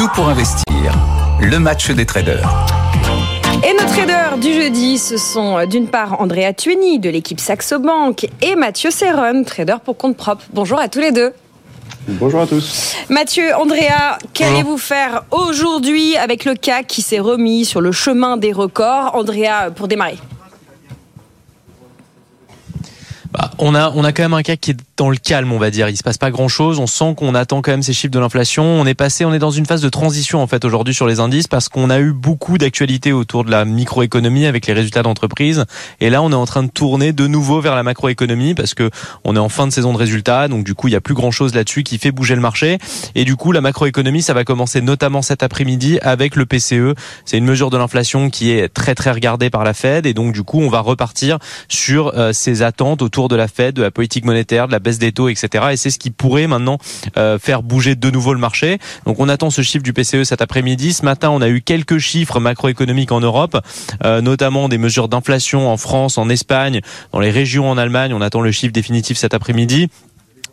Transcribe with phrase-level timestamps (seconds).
[0.00, 0.64] Tout pour investir.
[1.42, 2.66] Le match des traders.
[3.62, 7.78] Et nos traders du jeudi, ce sont euh, d'une part Andrea Tueni de l'équipe Saxo
[7.78, 10.42] Bank et Mathieu Serron, trader pour compte propre.
[10.54, 11.34] Bonjour à tous les deux.
[12.08, 12.96] Bonjour à tous.
[13.10, 18.54] Mathieu, Andrea, qu'allez-vous faire aujourd'hui avec le CAC qui s'est remis sur le chemin des
[18.54, 19.10] records?
[19.12, 20.16] Andrea, pour démarrer.
[23.32, 25.58] Bah, on a on a quand même un CAC qui est dans le calme, on
[25.58, 25.88] va dire.
[25.88, 26.78] Il se passe pas grand chose.
[26.78, 28.62] On sent qu'on attend quand même ces chiffres de l'inflation.
[28.64, 31.20] On est passé, on est dans une phase de transition en fait aujourd'hui sur les
[31.20, 35.64] indices parce qu'on a eu beaucoup d'actualités autour de la microéconomie avec les résultats d'entreprise.
[36.00, 38.90] Et là, on est en train de tourner de nouveau vers la macroéconomie parce que
[39.24, 40.48] on est en fin de saison de résultats.
[40.48, 42.76] Donc du coup, il y a plus grand chose là-dessus qui fait bouger le marché.
[43.14, 46.94] Et du coup, la macroéconomie, ça va commencer notamment cet après-midi avec le PCE.
[47.24, 50.04] C'est une mesure de l'inflation qui est très très regardée par la Fed.
[50.04, 51.38] Et donc du coup, on va repartir
[51.68, 55.12] sur euh, ces attentes autour de la Fed, de la politique monétaire, de la des
[55.12, 55.64] taux, etc.
[55.72, 56.78] Et c'est ce qui pourrait maintenant
[57.16, 58.78] euh, faire bouger de nouveau le marché.
[59.06, 60.92] Donc on attend ce chiffre du PCE cet après-midi.
[60.92, 63.58] Ce matin, on a eu quelques chiffres macroéconomiques en Europe,
[64.04, 66.80] euh, notamment des mesures d'inflation en France, en Espagne,
[67.12, 68.12] dans les régions en Allemagne.
[68.14, 69.88] On attend le chiffre définitif cet après-midi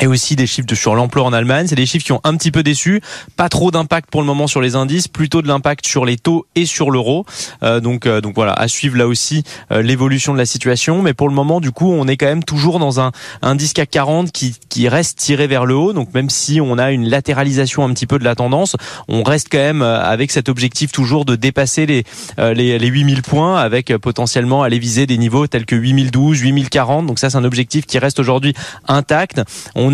[0.00, 1.66] et aussi des chiffres sur l'emploi en Allemagne.
[1.68, 3.00] C'est des chiffres qui ont un petit peu déçu.
[3.36, 6.46] Pas trop d'impact pour le moment sur les indices, plutôt de l'impact sur les taux
[6.54, 7.26] et sur l'euro.
[7.62, 11.02] Euh, donc, euh, donc voilà, à suivre là aussi euh, l'évolution de la situation.
[11.02, 13.12] Mais pour le moment, du coup, on est quand même toujours dans un
[13.42, 15.92] indice CAC 40 qui, qui reste tiré vers le haut.
[15.92, 18.76] Donc même si on a une latéralisation un petit peu de la tendance,
[19.08, 22.04] on reste quand même avec cet objectif toujours de dépasser les,
[22.38, 27.06] les, les 8000 points avec potentiellement aller viser des niveaux tels que 8012, 8040.
[27.06, 28.54] Donc ça, c'est un objectif qui reste aujourd'hui
[28.88, 29.42] intact.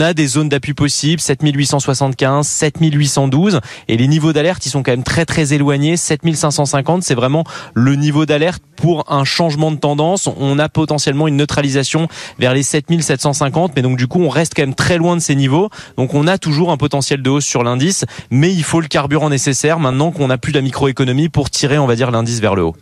[0.01, 5.03] A des zones d'appui possibles, 7875, 7812, et les niveaux d'alerte, ils sont quand même
[5.03, 5.97] très très éloignés.
[5.97, 10.29] 7550, c'est vraiment le niveau d'alerte pour un changement de tendance.
[10.39, 12.09] On a potentiellement une neutralisation
[12.39, 15.35] vers les 7750, mais donc du coup, on reste quand même très loin de ces
[15.35, 15.71] niveaux.
[15.97, 19.31] Donc on a toujours un potentiel de hausse sur l'indice, mais il faut le carburant
[19.31, 22.65] nécessaire maintenant qu'on n'a plus la microéconomie pour tirer, on va dire, l'indice vers le
[22.65, 22.77] haut.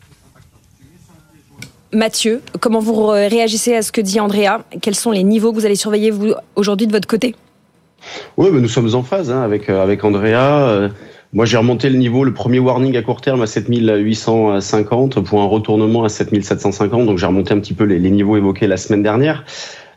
[1.97, 4.59] Mathieu, comment vous réagissez à ce que dit Andrea?
[4.83, 7.35] Quels sont les niveaux que vous allez surveiller vous aujourd'hui de votre côté?
[8.37, 10.69] Oui, mais nous sommes en phase hein, avec, euh, avec Andrea.
[10.69, 10.89] Euh,
[11.33, 15.47] moi, j'ai remonté le niveau, le premier warning à court terme à 7850 pour un
[15.47, 17.07] retournement à 7750.
[17.07, 19.47] Donc, j'ai remonté un petit peu les, niveaux évoqués la semaine dernière.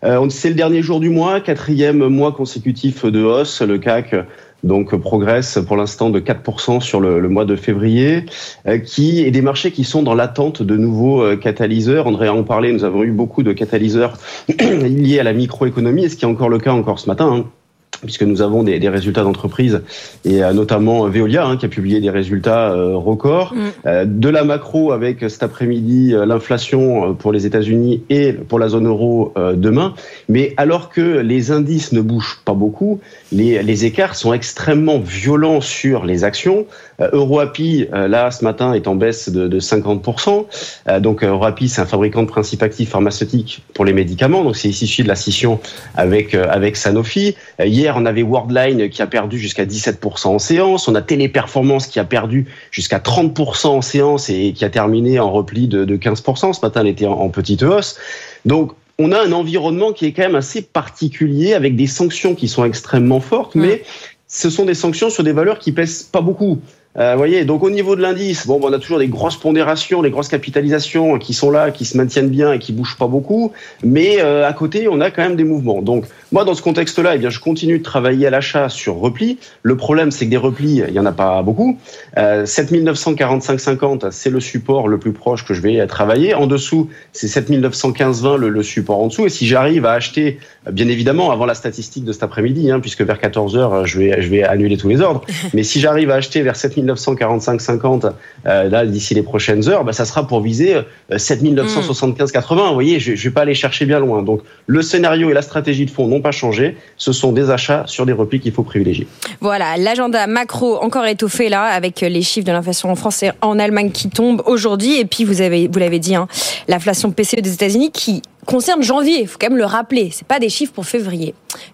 [0.06, 3.62] Euh, c'est le dernier jour du mois, quatrième mois consécutif de hausse.
[3.62, 4.16] Le CAC
[4.64, 8.26] donc progresse pour l'instant de 4% sur le, mois de février,
[8.68, 12.08] euh, qui est des marchés qui sont dans l'attente de nouveaux euh, catalyseurs.
[12.08, 14.18] André en parlait, nous avons eu beaucoup de catalyseurs
[14.60, 17.32] liés à la microéconomie, et ce qui est encore le cas encore ce matin.
[17.32, 17.59] Hein
[18.04, 19.82] puisque nous avons des, des résultats d'entreprise
[20.26, 23.54] et euh, notamment Veolia hein, qui a publié des résultats euh, records.
[23.54, 23.60] Mm.
[23.86, 28.88] Euh, de la macro avec cet après-midi l'inflation pour les États-Unis et pour la zone
[28.88, 29.94] euro demain.
[30.28, 33.00] Mais alors que les indices ne bougent pas beaucoup,
[33.32, 36.66] les, les écarts sont extrêmement violents sur les actions.
[37.00, 41.00] EuroAPI, là, ce matin, est en baisse de, de 50%.
[41.00, 44.44] donc EuroAPI, c'est un fabricant de principes actifs pharmaceutiques pour les médicaments.
[44.44, 45.60] Donc c'est issu de la scission
[45.96, 47.36] avec, avec Sanofi.
[47.64, 50.88] Hier, on avait Worldline qui a perdu jusqu'à 17% en séance.
[50.88, 55.32] On a Téléperformance qui a perdu jusqu'à 30% en séance et qui a terminé en
[55.32, 56.54] repli de, 15%.
[56.54, 57.98] Ce matin, elle était en, petite hausse.
[58.46, 62.48] Donc, on a un environnement qui est quand même assez particulier avec des sanctions qui
[62.48, 63.84] sont extrêmement fortes, mais
[64.28, 66.60] ce sont des sanctions sur des valeurs qui pèsent pas beaucoup.
[66.98, 70.10] Euh, voyez, donc au niveau de l'indice, bon, on a toujours des grosses pondérations, des
[70.10, 73.52] grosses capitalisations qui sont là, qui se maintiennent bien et qui bougent pas beaucoup,
[73.84, 75.84] mais euh, à côté, on a quand même des mouvements.
[75.84, 79.38] Donc moi, dans ce contexte-là, eh bien, je continue de travailler à l'achat sur repli.
[79.62, 81.78] Le problème, c'est que des replis, il y en a pas beaucoup.
[82.18, 86.34] Euh, 7945,50, c'est le support le plus proche que je vais travailler.
[86.34, 89.28] En dessous, c'est 7915,20 le, le support en dessous.
[89.28, 90.40] Et si j'arrive à acheter,
[90.72, 94.22] bien évidemment, avant la statistique de cet après-midi, hein, puisque vers 14 h je vais,
[94.24, 95.22] je vais annuler tous les ordres.
[95.54, 98.12] Mais si j'arrive à acheter vers 7900 7945-50
[98.46, 100.78] euh, là d'ici les prochaines heures, bah, ça sera pour viser
[101.12, 102.36] 7975-80.
[102.38, 104.22] Euh, Vous voyez, je, ne vais pas aller chercher bien loin.
[104.22, 106.78] Donc le scénario et la stratégie de fond n'ont pas changé.
[106.98, 109.08] Ce sont des achats sur des replis qu'il faut privilégier.
[109.42, 113.60] Voilà, l'agenda macro encore étoffé là avec les chiffres de l'inflation en France et en
[113.60, 115.00] Allemagne qui tombent aujourd'hui.
[115.00, 116.28] Et puis vous avez, vous l'avez dit, hein,
[116.68, 119.22] l'inflation PCE des États-Unis qui concerne janvier.
[119.22, 120.10] Il faut quand même le rappeler.
[120.14, 121.34] C'est pas des chiffres pour février.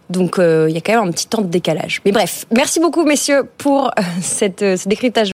[0.09, 2.01] Donc, euh, il y a quand même un petit temps de décalage.
[2.05, 3.91] Mais bref, merci beaucoup, messieurs, pour
[4.21, 5.23] cette, ce décryptage